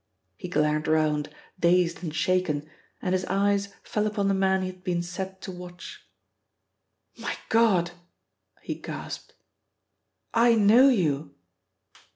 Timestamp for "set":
5.03-5.41